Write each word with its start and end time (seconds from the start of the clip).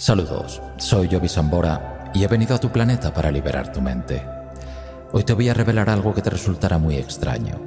Saludos, 0.00 0.62
soy 0.78 1.08
Yobi 1.08 1.28
Sambora 1.28 2.10
y 2.14 2.24
he 2.24 2.26
venido 2.26 2.54
a 2.54 2.58
tu 2.58 2.70
planeta 2.70 3.12
para 3.12 3.30
liberar 3.30 3.70
tu 3.70 3.82
mente. 3.82 4.26
Hoy 5.12 5.24
te 5.24 5.34
voy 5.34 5.50
a 5.50 5.54
revelar 5.54 5.90
algo 5.90 6.14
que 6.14 6.22
te 6.22 6.30
resultará 6.30 6.78
muy 6.78 6.96
extraño. 6.96 7.60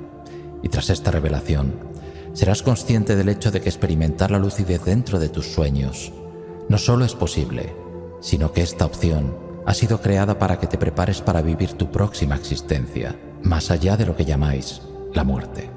Y 0.63 0.69
tras 0.69 0.89
esta 0.89 1.11
revelación, 1.11 1.75
serás 2.33 2.63
consciente 2.63 3.15
del 3.15 3.29
hecho 3.29 3.51
de 3.51 3.61
que 3.61 3.69
experimentar 3.69 4.31
la 4.31 4.39
lucidez 4.39 4.83
dentro 4.83 5.19
de 5.19 5.29
tus 5.29 5.45
sueños 5.45 6.11
no 6.69 6.79
solo 6.79 7.05
es 7.05 7.13
posible, 7.13 7.75
sino 8.19 8.51
que 8.51 8.63
esta 8.63 8.87
opción 8.87 9.37
ha 9.67 9.75
sido 9.75 10.01
creada 10.01 10.39
para 10.39 10.57
que 10.57 10.65
te 10.65 10.79
prepares 10.79 11.21
para 11.21 11.43
vivir 11.43 11.73
tu 11.73 11.91
próxima 11.91 12.33
existencia, 12.33 13.15
más 13.43 13.69
allá 13.69 13.95
de 13.95 14.07
lo 14.07 14.15
que 14.15 14.25
llamáis 14.25 14.81
la 15.13 15.23
muerte. 15.23 15.69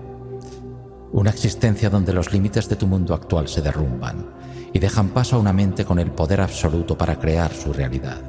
Una 1.13 1.29
existencia 1.29 1.91
donde 1.91 2.15
los 2.15 2.33
límites 2.33 2.67
de 2.71 2.77
tu 2.77 2.87
mundo 2.87 3.13
actual 3.13 3.47
se 3.47 3.61
derrumban 3.61 4.37
y 4.77 4.79
dejan 4.79 5.09
paso 5.09 5.37
a 5.37 5.39
una 5.39 5.55
mente 5.55 5.87
con 5.87 5.99
el 5.99 6.11
poder 6.11 6.43
absoluto 6.43 6.99
para 6.99 7.19
crear 7.19 7.51
su 7.55 7.73
realidad, 7.73 8.21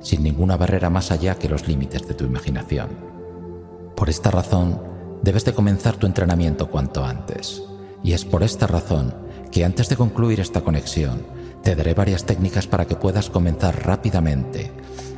sin 0.00 0.24
ninguna 0.24 0.56
barrera 0.56 0.90
más 0.90 1.12
allá 1.12 1.36
que 1.36 1.48
los 1.48 1.68
límites 1.68 2.08
de 2.08 2.14
tu 2.14 2.24
imaginación. 2.24 2.88
Por 3.94 4.10
esta 4.10 4.32
razón, 4.32 4.82
debes 5.22 5.44
de 5.44 5.54
comenzar 5.54 5.94
tu 5.94 6.08
entrenamiento 6.08 6.68
cuanto 6.68 7.04
antes, 7.04 7.62
y 8.02 8.14
es 8.14 8.24
por 8.24 8.42
esta 8.42 8.66
razón 8.66 9.14
que 9.52 9.64
antes 9.64 9.88
de 9.88 9.94
concluir 9.94 10.40
esta 10.40 10.62
conexión, 10.62 11.24
te 11.62 11.76
daré 11.76 11.94
varias 11.94 12.24
técnicas 12.24 12.66
para 12.66 12.84
que 12.84 12.96
puedas 12.96 13.30
comenzar 13.30 13.86
rápidamente 13.86 14.72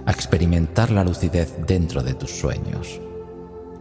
a 0.05 0.11
experimentar 0.11 0.91
la 0.91 1.03
lucidez 1.03 1.57
dentro 1.67 2.03
de 2.03 2.13
tus 2.13 2.31
sueños. 2.31 3.01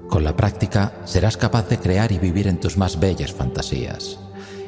Con 0.08 0.24
la 0.24 0.38
práctica 0.38 0.94
serás 1.04 1.35
capaz 1.35 1.68
de 1.68 1.80
crear 1.80 2.13
y 2.13 2.18
vivir 2.18 2.48
en 2.48 2.62
tus 2.62 2.77
más 2.77 2.98
bellas 2.98 3.34
fantasías. 3.34 4.20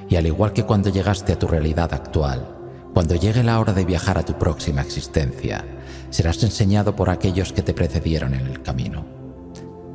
Y 0.09 0.15
al 0.15 0.27
igual 0.27 0.53
que 0.53 0.63
cuando 0.63 0.89
llegaste 0.89 1.33
a 1.33 1.39
tu 1.39 1.47
realidad 1.47 1.93
actual, 1.93 2.57
cuando 2.93 3.15
llegue 3.15 3.43
la 3.43 3.59
hora 3.59 3.73
de 3.73 3.85
viajar 3.85 4.17
a 4.17 4.23
tu 4.23 4.37
próxima 4.37 4.81
existencia, 4.81 5.65
serás 6.09 6.41
enseñado 6.43 6.95
por 6.95 7.09
aquellos 7.09 7.51
que 7.51 7.61
te 7.61 7.73
precedieron 7.73 8.33
en 8.33 8.45
el 8.47 8.61
camino. 8.61 9.05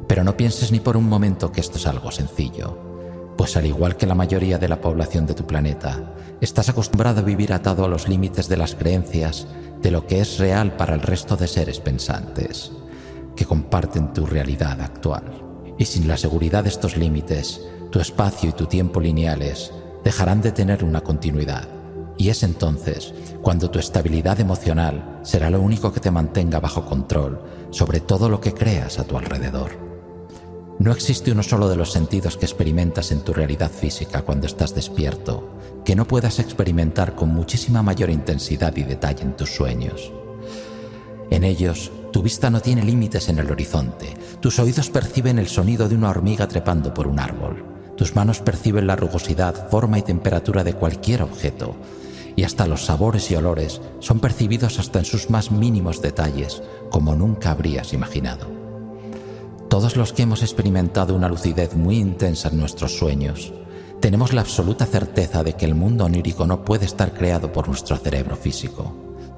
Pero 0.06 0.24
no 0.24 0.36
pienses 0.36 0.72
ni 0.72 0.80
por 0.80 0.96
un 0.96 1.08
momento 1.08 1.52
que 1.52 1.60
esto 1.60 1.78
es 1.78 1.86
algo 1.86 2.10
sencillo 2.10 2.90
pues 3.40 3.56
al 3.56 3.64
igual 3.64 3.96
que 3.96 4.04
la 4.04 4.14
mayoría 4.14 4.58
de 4.58 4.68
la 4.68 4.82
población 4.82 5.24
de 5.24 5.32
tu 5.32 5.46
planeta, 5.46 6.12
estás 6.42 6.68
acostumbrado 6.68 7.20
a 7.20 7.24
vivir 7.24 7.54
atado 7.54 7.86
a 7.86 7.88
los 7.88 8.06
límites 8.06 8.50
de 8.50 8.58
las 8.58 8.74
creencias 8.74 9.46
de 9.80 9.90
lo 9.90 10.06
que 10.06 10.20
es 10.20 10.38
real 10.38 10.76
para 10.76 10.94
el 10.94 11.00
resto 11.00 11.38
de 11.38 11.48
seres 11.48 11.80
pensantes, 11.80 12.70
que 13.34 13.46
comparten 13.46 14.12
tu 14.12 14.26
realidad 14.26 14.78
actual. 14.82 15.24
Y 15.78 15.86
sin 15.86 16.06
la 16.06 16.18
seguridad 16.18 16.64
de 16.64 16.68
estos 16.68 16.98
límites, 16.98 17.62
tu 17.90 17.98
espacio 17.98 18.50
y 18.50 18.52
tu 18.52 18.66
tiempo 18.66 19.00
lineales 19.00 19.72
dejarán 20.04 20.42
de 20.42 20.52
tener 20.52 20.84
una 20.84 21.02
continuidad. 21.02 21.68
Y 22.16 22.28
es 22.28 22.42
entonces 22.42 23.14
cuando 23.42 23.70
tu 23.70 23.78
estabilidad 23.78 24.40
emocional 24.40 25.20
será 25.22 25.48
lo 25.48 25.60
único 25.60 25.92
que 25.92 26.00
te 26.00 26.10
mantenga 26.10 26.60
bajo 26.60 26.84
control 26.84 27.40
sobre 27.70 28.00
todo 28.00 28.28
lo 28.28 28.40
que 28.40 28.52
creas 28.52 28.98
a 28.98 29.04
tu 29.04 29.16
alrededor. 29.16 29.90
No 30.78 30.92
existe 30.92 31.30
uno 31.30 31.42
solo 31.42 31.68
de 31.68 31.76
los 31.76 31.92
sentidos 31.92 32.36
que 32.36 32.46
experimentas 32.46 33.12
en 33.12 33.20
tu 33.20 33.32
realidad 33.32 33.70
física 33.70 34.22
cuando 34.22 34.46
estás 34.46 34.74
despierto 34.74 35.58
que 35.84 35.94
no 35.94 36.06
puedas 36.06 36.38
experimentar 36.38 37.14
con 37.14 37.30
muchísima 37.30 37.82
mayor 37.82 38.10
intensidad 38.10 38.76
y 38.76 38.82
detalle 38.82 39.22
en 39.22 39.36
tus 39.36 39.54
sueños. 39.54 40.12
En 41.30 41.44
ellos, 41.44 41.92
tu 42.12 42.22
vista 42.22 42.50
no 42.50 42.60
tiene 42.60 42.82
límites 42.82 43.28
en 43.28 43.38
el 43.38 43.50
horizonte, 43.50 44.14
tus 44.40 44.58
oídos 44.58 44.90
perciben 44.90 45.38
el 45.38 45.48
sonido 45.48 45.88
de 45.88 45.94
una 45.94 46.10
hormiga 46.10 46.48
trepando 46.48 46.92
por 46.92 47.06
un 47.06 47.20
árbol, 47.20 47.69
tus 48.00 48.16
manos 48.16 48.40
perciben 48.40 48.86
la 48.86 48.96
rugosidad, 48.96 49.68
forma 49.68 49.98
y 49.98 50.02
temperatura 50.02 50.64
de 50.64 50.72
cualquier 50.72 51.20
objeto, 51.20 51.76
y 52.34 52.44
hasta 52.44 52.66
los 52.66 52.86
sabores 52.86 53.30
y 53.30 53.36
olores 53.36 53.82
son 53.98 54.20
percibidos 54.20 54.78
hasta 54.78 55.00
en 55.00 55.04
sus 55.04 55.28
más 55.28 55.50
mínimos 55.50 56.00
detalles, 56.00 56.62
como 56.88 57.14
nunca 57.14 57.50
habrías 57.50 57.92
imaginado. 57.92 58.46
Todos 59.68 59.98
los 59.98 60.14
que 60.14 60.22
hemos 60.22 60.40
experimentado 60.40 61.14
una 61.14 61.28
lucidez 61.28 61.76
muy 61.76 61.98
intensa 61.98 62.48
en 62.48 62.58
nuestros 62.60 62.96
sueños, 62.96 63.52
tenemos 64.00 64.32
la 64.32 64.40
absoluta 64.40 64.86
certeza 64.86 65.44
de 65.44 65.52
que 65.52 65.66
el 65.66 65.74
mundo 65.74 66.06
onírico 66.06 66.46
no 66.46 66.64
puede 66.64 66.86
estar 66.86 67.12
creado 67.12 67.52
por 67.52 67.68
nuestro 67.68 67.98
cerebro 67.98 68.34
físico, 68.34 68.94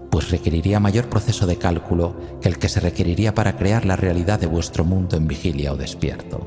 pues 0.08 0.30
requeriría 0.30 0.78
mayor 0.78 1.08
proceso 1.08 1.48
de 1.48 1.56
cálculo 1.56 2.14
que 2.40 2.48
el 2.48 2.60
que 2.60 2.68
se 2.68 2.78
requeriría 2.78 3.34
para 3.34 3.56
crear 3.56 3.84
la 3.84 3.96
realidad 3.96 4.38
de 4.38 4.46
vuestro 4.46 4.84
mundo 4.84 5.16
en 5.16 5.26
vigilia 5.26 5.72
o 5.72 5.76
despierto. 5.76 6.46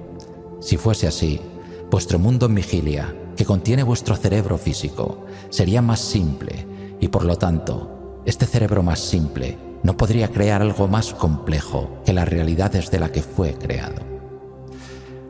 Si 0.61 0.77
fuese 0.77 1.07
así, 1.07 1.41
vuestro 1.89 2.19
mundo 2.19 2.45
en 2.45 2.55
vigilia, 2.55 3.15
que 3.35 3.45
contiene 3.45 3.83
vuestro 3.83 4.15
cerebro 4.15 4.57
físico, 4.57 5.25
sería 5.49 5.81
más 5.81 5.99
simple 5.99 6.67
y 6.99 7.07
por 7.07 7.25
lo 7.25 7.37
tanto, 7.37 8.21
este 8.25 8.45
cerebro 8.45 8.83
más 8.83 8.99
simple 8.99 9.57
no 9.83 9.97
podría 9.97 10.29
crear 10.29 10.61
algo 10.61 10.87
más 10.87 11.13
complejo 11.13 12.01
que 12.05 12.13
la 12.13 12.25
realidad 12.25 12.71
desde 12.71 12.99
la 12.99 13.11
que 13.11 13.21
fue 13.21 13.53
creado. 13.53 14.01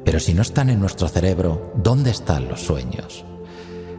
Pero 0.05 0.19
si 0.19 0.33
no 0.33 0.44
están 0.44 0.69
en 0.69 0.79
nuestro 0.79 1.07
cerebro, 1.07 1.73
¿dónde 1.75 2.11
están 2.11 2.47
los 2.47 2.61
sueños? 2.61 3.25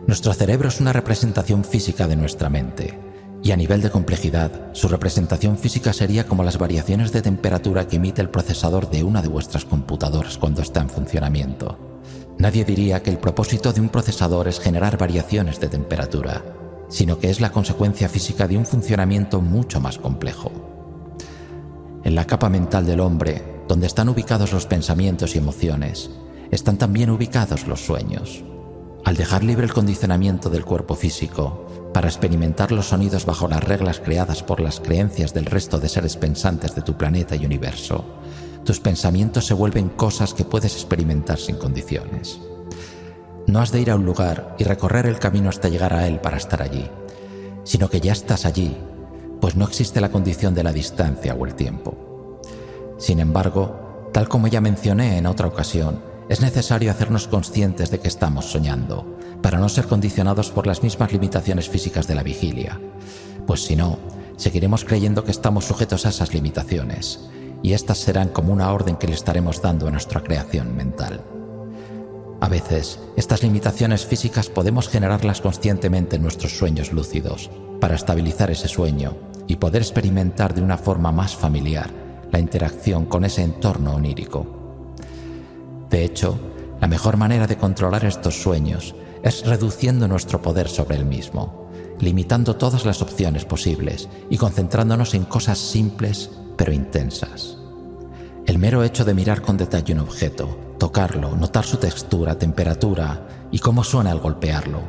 Nuestro 0.07 0.33
cerebro 0.33 0.69
es 0.69 0.81
una 0.81 0.93
representación 0.93 1.65
física 1.65 2.07
de 2.07 2.17
nuestra 2.17 2.49
mente, 2.49 2.99
y 3.43 3.51
a 3.53 3.57
nivel 3.57 3.83
de 3.83 3.91
complejidad, 3.91 4.71
su 4.73 4.89
representación 4.89 5.59
física 5.59 5.93
sería 5.93 6.27
como 6.27 6.43
las 6.43 6.59
variaciones 6.59 7.13
de 7.13 7.23
temperatura 7.23 7.87
que 7.87 7.97
emite 7.97 8.23
el 8.23 8.31
procesador 8.31 8.89
de 8.89 9.05
una 9.05 9.21
de 9.21 9.29
vuestras 9.29 9.65
computadoras 9.65 10.39
cuando 10.39 10.63
está 10.63 10.81
en 10.81 10.89
funcionamiento. 10.89 11.96
Nadie 12.39 12.65
diría 12.65 13.03
que 13.03 13.11
el 13.11 13.19
propósito 13.19 13.73
de 13.73 13.81
un 13.81 13.89
procesador 13.89 14.47
es 14.47 14.61
generar 14.61 14.99
variaciones 14.99 15.59
de 15.59 15.69
temperatura, 15.69 16.45
sino 16.89 17.19
que 17.19 17.31
es 17.31 17.41
la 17.41 17.51
consecuencia 17.51 18.09
física 18.09 18.47
de 18.47 18.59
un 18.59 18.67
funcionamiento 18.67 19.41
mucho 19.41 19.81
más 19.81 19.99
complejo. 19.99 20.53
En 22.05 22.15
la 22.15 22.27
capa 22.27 22.51
mental 22.51 22.85
del 22.87 23.01
hombre, 23.01 23.43
donde 23.67 23.87
están 23.87 24.09
ubicados 24.09 24.53
los 24.53 24.67
pensamientos 24.67 25.35
y 25.35 25.39
emociones, 25.39 26.11
están 26.51 26.77
también 26.77 27.11
ubicados 27.11 27.67
los 27.67 27.81
sueños. 27.81 28.45
Al 29.05 29.17
dejar 29.17 29.43
libre 29.43 29.65
el 29.65 29.73
condicionamiento 29.73 30.51
del 30.51 30.65
cuerpo 30.65 30.95
físico 30.95 31.67
para 31.95 32.09
experimentar 32.09 32.71
los 32.71 32.87
sonidos 32.87 33.25
bajo 33.25 33.49
las 33.49 33.65
reglas 33.65 34.01
creadas 34.01 34.43
por 34.43 34.61
las 34.61 34.81
creencias 34.81 35.33
del 35.33 35.47
resto 35.47 35.79
de 35.79 35.89
seres 35.89 36.17
pensantes 36.17 36.75
de 36.75 36.83
tu 36.83 36.97
planeta 36.97 37.35
y 37.35 37.47
universo, 37.47 38.05
tus 38.67 38.81
pensamientos 38.81 39.47
se 39.47 39.55
vuelven 39.55 39.89
cosas 39.89 40.35
que 40.35 40.45
puedes 40.45 40.75
experimentar 40.75 41.39
sin 41.39 41.57
condiciones. 41.57 42.41
No 43.47 43.61
has 43.61 43.71
de 43.71 43.81
ir 43.81 43.91
a 43.91 43.95
un 43.95 44.05
lugar 44.05 44.57
y 44.59 44.65
recorrer 44.65 45.07
el 45.07 45.21
camino 45.21 45.49
hasta 45.49 45.69
llegar 45.69 45.95
a 45.95 46.07
él 46.09 46.21
para 46.21 46.37
estar 46.37 46.61
allí, 46.61 46.91
sino 47.63 47.89
que 47.89 48.01
ya 48.01 48.13
estás 48.13 48.45
allí, 48.45 48.77
pues 49.41 49.55
no 49.55 49.65
existe 49.65 50.01
la 50.01 50.11
condición 50.11 50.53
de 50.53 50.65
la 50.65 50.73
distancia 50.73 51.35
o 51.35 51.47
el 51.47 51.55
tiempo. 51.55 52.43
Sin 52.99 53.21
embargo, 53.21 54.09
tal 54.13 54.29
como 54.29 54.49
ya 54.49 54.61
mencioné 54.61 55.17
en 55.17 55.27
otra 55.27 55.47
ocasión, 55.47 56.03
es 56.29 56.41
necesario 56.41 56.91
hacernos 56.91 57.29
conscientes 57.29 57.93
de 57.93 58.01
que 58.01 58.09
estamos 58.09 58.47
soñando, 58.47 59.17
para 59.43 59.59
no 59.59 59.69
ser 59.69 59.87
condicionados 59.87 60.51
por 60.51 60.67
las 60.67 60.83
mismas 60.83 61.13
limitaciones 61.13 61.69
físicas 61.69 62.09
de 62.09 62.17
la 62.17 62.25
vigilia, 62.25 62.81
pues 63.47 63.63
si 63.65 63.77
no, 63.77 64.01
seguiremos 64.37 64.85
creyendo 64.85 65.23
que 65.23 65.31
estamos 65.31 65.67
sujetos 65.67 66.05
a 66.05 66.09
esas 66.09 66.35
limitaciones, 66.35 67.29
y 67.67 67.73
éstas 67.73 67.99
serán 67.99 68.29
como 68.29 68.53
una 68.53 68.73
orden 68.73 68.95
que 68.95 69.09
le 69.09 69.15
estaremos 69.15 69.61
dando 69.61 69.89
a 69.89 69.91
nuestra 69.91 70.23
creación 70.23 70.77
mental. 70.77 71.21
A 72.41 72.49
veces, 72.49 73.01
estas 73.17 73.43
limitaciones 73.43 74.07
físicas 74.07 74.49
podemos 74.49 74.89
generarlas 74.89 75.41
conscientemente 75.41 76.15
en 76.15 76.23
nuestros 76.23 76.57
sueños 76.57 76.93
lúcidos, 76.93 77.51
para 77.81 77.97
estabilizar 77.97 78.53
ese 78.53 78.69
sueño 78.69 79.17
y 79.49 79.57
poder 79.57 79.83
experimentar 79.83 80.55
de 80.55 80.63
una 80.63 80.79
forma 80.79 81.11
más 81.11 81.35
familiar 81.35 81.91
la 82.31 82.39
interacción 82.39 83.07
con 83.07 83.25
ese 83.25 83.43
entorno 83.43 83.97
onírico. 83.97 84.47
De 85.91 86.05
hecho, 86.05 86.39
la 86.81 86.87
mejor 86.87 87.17
manera 87.17 87.49
de 87.49 87.57
controlar 87.57 88.05
estos 88.05 88.41
sueños 88.41 88.95
es 89.25 89.45
reduciendo 89.45 90.07
nuestro 90.07 90.41
poder 90.41 90.69
sobre 90.69 90.95
el 90.95 91.05
mismo, 91.05 91.69
limitando 91.99 92.55
todas 92.55 92.85
las 92.85 93.03
opciones 93.03 93.45
posibles 93.45 94.09
y 94.31 94.37
concentrándonos 94.37 95.15
en 95.15 95.25
cosas 95.25 95.59
simples 95.59 96.31
pero 96.57 96.73
intensas. 96.73 97.56
El 98.47 98.59
mero 98.59 98.85
hecho 98.85 99.05
de 99.05 99.13
mirar 99.13 99.43
con 99.43 99.57
detalle 99.57 99.93
un 99.93 99.99
objeto, 99.99 100.77
tocarlo, 100.79 101.35
notar 101.35 101.65
su 101.65 101.79
textura, 101.79 102.39
temperatura 102.39 103.49
y 103.51 103.59
cómo 103.59 103.83
suena 103.83 104.13
al 104.13 104.21
golpearlo, 104.21 104.83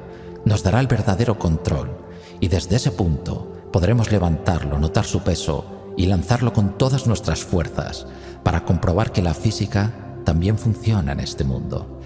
nos 0.45 0.61
dará 0.61 0.79
el 0.79 0.85
verdadero 0.85 1.39
control 1.39 1.97
y 2.39 2.49
desde 2.49 2.75
ese 2.75 2.91
punto 2.91 3.51
podremos 3.73 4.11
levantarlo, 4.11 4.77
notar 4.77 5.05
su 5.05 5.21
peso 5.21 5.93
y 5.97 6.05
lanzarlo 6.05 6.53
con 6.53 6.77
todas 6.77 7.07
nuestras 7.07 7.39
fuerzas 7.39 8.05
para 8.43 8.63
comprobar 8.63 9.11
que 9.11 9.23
la 9.23 9.33
física 9.33 10.19
también 10.23 10.59
funciona 10.59 11.13
en 11.13 11.19
este 11.19 11.43
mundo. 11.43 11.99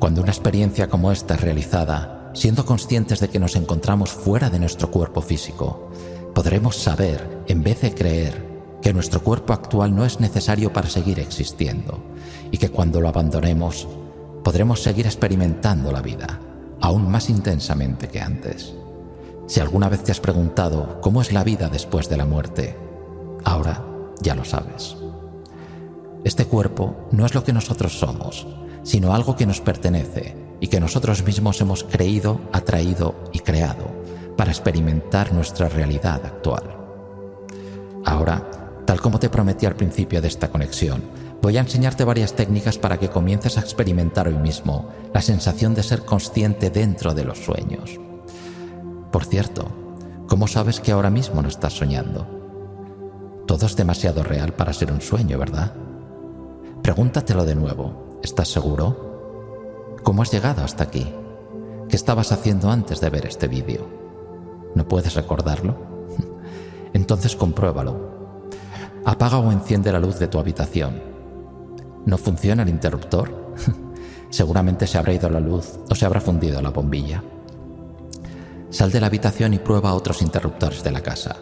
Cuando 0.00 0.20
una 0.20 0.32
experiencia 0.32 0.88
como 0.88 1.12
esta 1.12 1.34
es 1.34 1.42
realizada, 1.42 2.32
siendo 2.34 2.66
conscientes 2.66 3.20
de 3.20 3.28
que 3.28 3.38
nos 3.38 3.54
encontramos 3.54 4.10
fuera 4.10 4.50
de 4.50 4.58
nuestro 4.58 4.90
cuerpo 4.90 5.22
físico, 5.22 5.90
podremos 6.34 6.74
saber, 6.74 7.44
en 7.46 7.62
vez 7.62 7.82
de 7.82 7.94
creer, 7.94 8.45
que 8.86 8.92
nuestro 8.92 9.20
cuerpo 9.20 9.52
actual 9.52 9.96
no 9.96 10.04
es 10.04 10.20
necesario 10.20 10.72
para 10.72 10.88
seguir 10.88 11.18
existiendo 11.18 11.98
y 12.52 12.58
que 12.58 12.68
cuando 12.68 13.00
lo 13.00 13.08
abandonemos 13.08 13.88
podremos 14.44 14.80
seguir 14.80 15.06
experimentando 15.06 15.90
la 15.90 16.02
vida 16.02 16.38
aún 16.80 17.10
más 17.10 17.28
intensamente 17.28 18.06
que 18.06 18.20
antes. 18.20 18.74
Si 19.48 19.58
alguna 19.58 19.88
vez 19.88 20.04
te 20.04 20.12
has 20.12 20.20
preguntado 20.20 21.00
cómo 21.00 21.20
es 21.20 21.32
la 21.32 21.42
vida 21.42 21.68
después 21.68 22.08
de 22.08 22.16
la 22.16 22.26
muerte, 22.26 22.76
ahora 23.42 23.84
ya 24.22 24.36
lo 24.36 24.44
sabes. 24.44 24.96
Este 26.22 26.44
cuerpo 26.44 27.08
no 27.10 27.26
es 27.26 27.34
lo 27.34 27.42
que 27.42 27.52
nosotros 27.52 27.98
somos, 27.98 28.46
sino 28.84 29.14
algo 29.14 29.34
que 29.34 29.46
nos 29.46 29.60
pertenece 29.60 30.36
y 30.60 30.68
que 30.68 30.78
nosotros 30.78 31.24
mismos 31.24 31.60
hemos 31.60 31.82
creído, 31.82 32.40
atraído 32.52 33.16
y 33.32 33.40
creado 33.40 33.90
para 34.36 34.52
experimentar 34.52 35.32
nuestra 35.32 35.68
realidad 35.68 36.24
actual. 36.24 36.62
Ahora, 38.04 38.48
tal 38.86 39.00
como 39.00 39.18
te 39.18 39.28
prometí 39.28 39.66
al 39.66 39.76
principio 39.76 40.22
de 40.22 40.28
esta 40.28 40.48
conexión, 40.48 41.02
voy 41.42 41.56
a 41.58 41.60
enseñarte 41.60 42.04
varias 42.04 42.34
técnicas 42.34 42.78
para 42.78 42.98
que 42.98 43.10
comiences 43.10 43.58
a 43.58 43.60
experimentar 43.60 44.28
hoy 44.28 44.38
mismo 44.38 44.88
la 45.12 45.20
sensación 45.20 45.74
de 45.74 45.82
ser 45.82 46.04
consciente 46.04 46.70
dentro 46.70 47.12
de 47.12 47.24
los 47.24 47.38
sueños. 47.38 48.00
Por 49.10 49.24
cierto, 49.24 49.68
¿cómo 50.28 50.46
sabes 50.46 50.80
que 50.80 50.92
ahora 50.92 51.10
mismo 51.10 51.42
no 51.42 51.48
estás 51.48 51.74
soñando? 51.74 52.26
Todo 53.46 53.66
es 53.66 53.76
demasiado 53.76 54.22
real 54.22 54.54
para 54.54 54.72
ser 54.72 54.92
un 54.92 55.00
sueño, 55.00 55.38
¿verdad? 55.38 55.72
Pregúntatelo 56.82 57.44
de 57.44 57.54
nuevo. 57.54 58.20
¿Estás 58.22 58.48
seguro? 58.48 59.96
¿Cómo 60.02 60.22
has 60.22 60.32
llegado 60.32 60.62
hasta 60.62 60.84
aquí? 60.84 61.12
¿Qué 61.88 61.96
estabas 61.96 62.32
haciendo 62.32 62.70
antes 62.70 63.00
de 63.00 63.10
ver 63.10 63.26
este 63.26 63.48
vídeo? 63.48 63.88
¿No 64.74 64.86
puedes 64.86 65.14
recordarlo? 65.14 65.76
Entonces 66.92 67.36
compruébalo. 67.36 68.15
Apaga 69.06 69.38
o 69.38 69.52
enciende 69.52 69.92
la 69.92 70.00
luz 70.00 70.18
de 70.18 70.26
tu 70.26 70.40
habitación. 70.40 71.00
¿No 72.06 72.18
funciona 72.18 72.64
el 72.64 72.68
interruptor? 72.68 73.54
Seguramente 74.30 74.88
se 74.88 74.98
habrá 74.98 75.12
ido 75.12 75.30
la 75.30 75.38
luz 75.38 75.78
o 75.88 75.94
se 75.94 76.04
habrá 76.04 76.20
fundido 76.20 76.60
la 76.60 76.70
bombilla. 76.70 77.22
Sal 78.68 78.90
de 78.90 79.00
la 79.00 79.06
habitación 79.06 79.54
y 79.54 79.60
prueba 79.60 79.94
otros 79.94 80.22
interruptores 80.22 80.82
de 80.82 80.90
la 80.90 81.02
casa. 81.02 81.36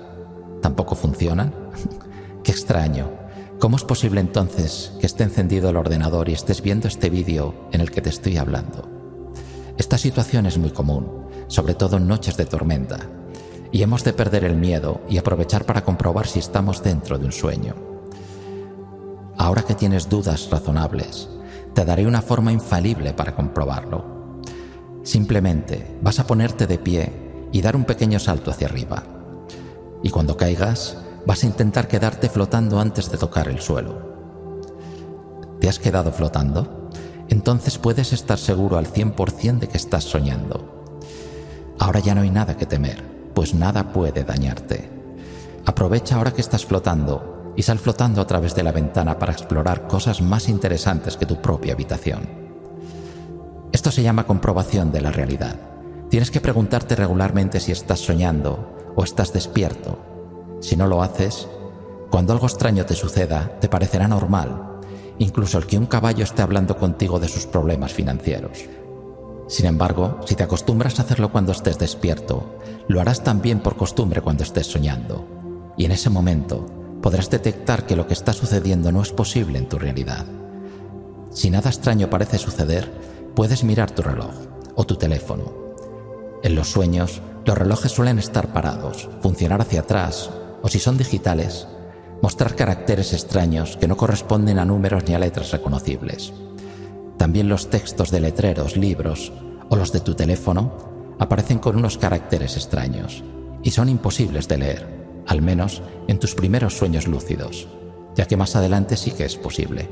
¿Tampoco 0.60 0.94
funcionan? 0.94 1.54
Qué 2.44 2.52
extraño. 2.52 3.10
¿Cómo 3.58 3.78
es 3.78 3.84
posible 3.84 4.20
entonces 4.20 4.92
que 5.00 5.06
esté 5.06 5.24
encendido 5.24 5.70
el 5.70 5.78
ordenador 5.78 6.28
y 6.28 6.34
estés 6.34 6.60
viendo 6.60 6.86
este 6.86 7.08
vídeo 7.08 7.54
en 7.72 7.80
el 7.80 7.90
que 7.90 8.02
te 8.02 8.10
estoy 8.10 8.36
hablando? 8.36 8.90
Esta 9.78 9.96
situación 9.96 10.44
es 10.44 10.58
muy 10.58 10.70
común, 10.70 11.28
sobre 11.46 11.72
todo 11.72 11.96
en 11.96 12.08
noches 12.08 12.36
de 12.36 12.44
tormenta, 12.44 13.08
y 13.74 13.82
hemos 13.82 14.04
de 14.04 14.12
perder 14.12 14.44
el 14.44 14.54
miedo 14.54 15.00
y 15.08 15.18
aprovechar 15.18 15.64
para 15.64 15.82
comprobar 15.82 16.28
si 16.28 16.38
estamos 16.38 16.80
dentro 16.84 17.18
de 17.18 17.24
un 17.24 17.32
sueño. 17.32 17.74
Ahora 19.36 19.62
que 19.62 19.74
tienes 19.74 20.08
dudas 20.08 20.48
razonables, 20.48 21.28
te 21.74 21.84
daré 21.84 22.06
una 22.06 22.22
forma 22.22 22.52
infalible 22.52 23.14
para 23.14 23.34
comprobarlo. 23.34 24.42
Simplemente 25.02 25.98
vas 26.00 26.20
a 26.20 26.26
ponerte 26.28 26.68
de 26.68 26.78
pie 26.78 27.48
y 27.50 27.62
dar 27.62 27.74
un 27.74 27.84
pequeño 27.84 28.20
salto 28.20 28.52
hacia 28.52 28.68
arriba. 28.68 29.02
Y 30.04 30.10
cuando 30.10 30.36
caigas, 30.36 30.96
vas 31.26 31.42
a 31.42 31.46
intentar 31.46 31.88
quedarte 31.88 32.28
flotando 32.28 32.78
antes 32.78 33.10
de 33.10 33.18
tocar 33.18 33.48
el 33.48 33.60
suelo. 33.60 34.14
¿Te 35.58 35.68
has 35.68 35.80
quedado 35.80 36.12
flotando? 36.12 36.90
Entonces 37.28 37.78
puedes 37.78 38.12
estar 38.12 38.38
seguro 38.38 38.78
al 38.78 38.86
100% 38.86 39.58
de 39.58 39.66
que 39.66 39.78
estás 39.78 40.04
soñando. 40.04 40.94
Ahora 41.80 41.98
ya 41.98 42.14
no 42.14 42.20
hay 42.20 42.30
nada 42.30 42.56
que 42.56 42.66
temer, 42.66 43.14
pues 43.34 43.54
nada 43.54 43.92
puede 43.92 44.24
dañarte. 44.24 44.90
Aprovecha 45.66 46.16
ahora 46.16 46.32
que 46.32 46.40
estás 46.40 46.64
flotando 46.64 47.52
y 47.56 47.62
sal 47.62 47.78
flotando 47.78 48.20
a 48.20 48.26
través 48.26 48.54
de 48.54 48.62
la 48.62 48.72
ventana 48.72 49.18
para 49.18 49.32
explorar 49.32 49.86
cosas 49.86 50.20
más 50.20 50.48
interesantes 50.48 51.16
que 51.16 51.26
tu 51.26 51.40
propia 51.40 51.72
habitación. 51.72 52.28
Esto 53.72 53.90
se 53.90 54.02
llama 54.02 54.26
comprobación 54.26 54.92
de 54.92 55.00
la 55.00 55.10
realidad. 55.10 55.56
Tienes 56.10 56.30
que 56.30 56.40
preguntarte 56.40 56.94
regularmente 56.96 57.60
si 57.60 57.72
estás 57.72 58.00
soñando 58.00 58.92
o 58.94 59.02
estás 59.02 59.32
despierto. 59.32 59.98
Si 60.60 60.76
no 60.76 60.86
lo 60.86 61.02
haces, 61.02 61.48
cuando 62.10 62.32
algo 62.32 62.46
extraño 62.46 62.86
te 62.86 62.94
suceda, 62.94 63.58
te 63.60 63.68
parecerá 63.68 64.06
normal, 64.06 64.80
incluso 65.18 65.58
el 65.58 65.66
que 65.66 65.78
un 65.78 65.86
caballo 65.86 66.22
esté 66.22 66.42
hablando 66.42 66.76
contigo 66.76 67.18
de 67.18 67.28
sus 67.28 67.46
problemas 67.46 67.92
financieros. 67.92 68.64
Sin 69.46 69.66
embargo, 69.66 70.20
si 70.26 70.34
te 70.34 70.42
acostumbras 70.42 70.98
a 70.98 71.02
hacerlo 71.02 71.30
cuando 71.30 71.52
estés 71.52 71.78
despierto, 71.78 72.58
lo 72.88 73.00
harás 73.00 73.22
también 73.22 73.60
por 73.60 73.76
costumbre 73.76 74.20
cuando 74.20 74.42
estés 74.42 74.66
soñando. 74.66 75.26
Y 75.76 75.84
en 75.84 75.92
ese 75.92 76.10
momento 76.10 76.66
podrás 77.02 77.28
detectar 77.28 77.86
que 77.86 77.96
lo 77.96 78.06
que 78.06 78.14
está 78.14 78.32
sucediendo 78.32 78.90
no 78.90 79.02
es 79.02 79.12
posible 79.12 79.58
en 79.58 79.68
tu 79.68 79.78
realidad. 79.78 80.24
Si 81.30 81.50
nada 81.50 81.68
extraño 81.68 82.08
parece 82.08 82.38
suceder, 82.38 82.90
puedes 83.34 83.64
mirar 83.64 83.90
tu 83.90 84.02
reloj 84.02 84.34
o 84.74 84.84
tu 84.84 84.96
teléfono. 84.96 85.52
En 86.42 86.54
los 86.54 86.68
sueños, 86.68 87.20
los 87.44 87.58
relojes 87.58 87.92
suelen 87.92 88.18
estar 88.18 88.52
parados, 88.52 89.08
funcionar 89.20 89.60
hacia 89.60 89.80
atrás 89.80 90.30
o 90.62 90.68
si 90.68 90.78
son 90.78 90.96
digitales, 90.96 91.66
mostrar 92.22 92.56
caracteres 92.56 93.12
extraños 93.12 93.76
que 93.76 93.88
no 93.88 93.96
corresponden 93.96 94.58
a 94.58 94.64
números 94.64 95.04
ni 95.06 95.14
a 95.14 95.18
letras 95.18 95.50
reconocibles. 95.50 96.32
También 97.16 97.48
los 97.48 97.70
textos 97.70 98.10
de 98.10 98.20
letreros, 98.20 98.76
libros 98.76 99.32
o 99.68 99.76
los 99.76 99.92
de 99.92 100.00
tu 100.00 100.14
teléfono 100.14 100.72
aparecen 101.18 101.58
con 101.58 101.76
unos 101.76 101.98
caracteres 101.98 102.56
extraños 102.56 103.22
y 103.62 103.70
son 103.70 103.88
imposibles 103.88 104.48
de 104.48 104.58
leer, 104.58 105.22
al 105.26 105.42
menos 105.42 105.82
en 106.08 106.18
tus 106.18 106.34
primeros 106.34 106.76
sueños 106.76 107.06
lúcidos, 107.06 107.68
ya 108.14 108.26
que 108.26 108.36
más 108.36 108.56
adelante 108.56 108.96
sí 108.96 109.12
que 109.12 109.24
es 109.24 109.36
posible. 109.36 109.88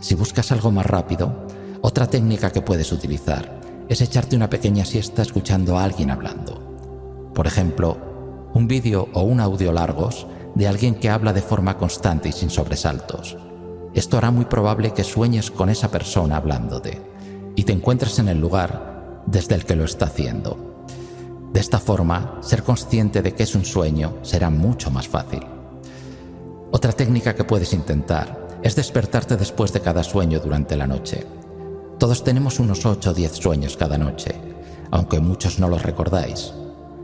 Si 0.00 0.14
buscas 0.14 0.52
algo 0.52 0.70
más 0.70 0.86
rápido, 0.86 1.46
otra 1.80 2.06
técnica 2.06 2.50
que 2.50 2.62
puedes 2.62 2.92
utilizar 2.92 3.60
es 3.88 4.00
echarte 4.00 4.36
una 4.36 4.50
pequeña 4.50 4.84
siesta 4.84 5.22
escuchando 5.22 5.78
a 5.78 5.84
alguien 5.84 6.10
hablando. 6.10 7.30
Por 7.34 7.46
ejemplo, 7.46 7.96
un 8.54 8.68
vídeo 8.68 9.08
o 9.12 9.22
un 9.22 9.40
audio 9.40 9.72
largos 9.72 10.26
de 10.54 10.68
alguien 10.68 10.94
que 10.94 11.10
habla 11.10 11.32
de 11.32 11.42
forma 11.42 11.78
constante 11.78 12.28
y 12.28 12.32
sin 12.32 12.50
sobresaltos. 12.50 13.36
Esto 13.94 14.18
hará 14.18 14.30
muy 14.30 14.44
probable 14.44 14.92
que 14.92 15.04
sueñes 15.04 15.50
con 15.50 15.70
esa 15.70 15.90
persona 15.90 16.36
hablándote 16.36 17.00
y 17.56 17.64
te 17.64 17.72
encuentres 17.72 18.18
en 18.18 18.28
el 18.28 18.40
lugar 18.40 19.22
desde 19.26 19.54
el 19.54 19.64
que 19.64 19.76
lo 19.76 19.84
está 19.84 20.06
haciendo. 20.06 20.68
De 21.52 21.60
esta 21.60 21.78
forma, 21.78 22.38
ser 22.40 22.62
consciente 22.62 23.22
de 23.22 23.34
que 23.34 23.42
es 23.42 23.54
un 23.54 23.64
sueño 23.64 24.18
será 24.22 24.50
mucho 24.50 24.90
más 24.90 25.08
fácil. 25.08 25.40
Otra 26.70 26.92
técnica 26.92 27.34
que 27.34 27.44
puedes 27.44 27.72
intentar 27.72 28.46
es 28.62 28.76
despertarte 28.76 29.36
después 29.36 29.72
de 29.72 29.80
cada 29.80 30.04
sueño 30.04 30.40
durante 30.40 30.76
la 30.76 30.86
noche. 30.86 31.26
Todos 31.98 32.22
tenemos 32.22 32.60
unos 32.60 32.84
8 32.84 33.10
o 33.10 33.14
10 33.14 33.32
sueños 33.32 33.76
cada 33.76 33.98
noche, 33.98 34.34
aunque 34.90 35.20
muchos 35.20 35.58
no 35.58 35.68
los 35.68 35.82
recordáis. 35.82 36.52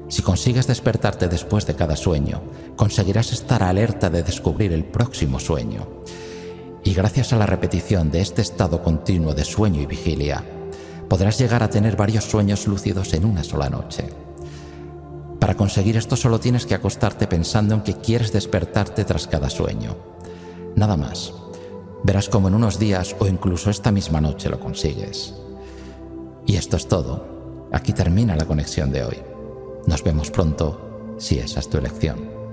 Si 0.08 0.22
consigues 0.22 0.66
despertarte 0.66 1.28
después 1.28 1.66
de 1.66 1.74
cada 1.74 1.96
sueño, 1.96 2.42
conseguirás 2.76 3.32
estar 3.32 3.62
alerta 3.62 4.10
de 4.10 4.22
descubrir 4.22 4.72
el 4.72 4.84
próximo 4.84 5.40
sueño. 5.40 5.88
Y 6.84 6.92
gracias 6.92 7.32
a 7.32 7.36
la 7.36 7.46
repetición 7.46 8.10
de 8.10 8.20
este 8.20 8.42
estado 8.42 8.82
continuo 8.82 9.34
de 9.34 9.44
sueño 9.44 9.80
y 9.80 9.86
vigilia, 9.86 10.44
podrás 11.08 11.38
llegar 11.38 11.62
a 11.62 11.70
tener 11.70 11.96
varios 11.96 12.24
sueños 12.24 12.66
lúcidos 12.66 13.14
en 13.14 13.24
una 13.24 13.42
sola 13.42 13.70
noche. 13.70 14.04
Para 15.40 15.56
conseguir 15.56 15.96
esto 15.96 16.14
solo 16.14 16.40
tienes 16.40 16.66
que 16.66 16.74
acostarte 16.74 17.26
pensando 17.26 17.74
en 17.74 17.80
que 17.80 17.94
quieres 17.94 18.32
despertarte 18.32 19.04
tras 19.04 19.26
cada 19.26 19.48
sueño. 19.48 19.96
Nada 20.76 20.96
más. 20.96 21.32
Verás 22.02 22.28
cómo 22.28 22.48
en 22.48 22.54
unos 22.54 22.78
días 22.78 23.16
o 23.18 23.26
incluso 23.26 23.70
esta 23.70 23.90
misma 23.90 24.20
noche 24.20 24.50
lo 24.50 24.60
consigues. 24.60 25.34
Y 26.46 26.56
esto 26.56 26.76
es 26.76 26.86
todo. 26.86 27.68
Aquí 27.72 27.94
termina 27.94 28.36
la 28.36 28.44
conexión 28.44 28.92
de 28.92 29.04
hoy. 29.04 29.16
Nos 29.86 30.04
vemos 30.04 30.30
pronto 30.30 31.16
si 31.18 31.38
esa 31.38 31.60
es 31.60 31.68
tu 31.70 31.78
elección. 31.78 32.43